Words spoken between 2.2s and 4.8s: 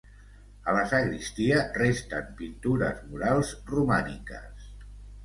pintures murals romàniques.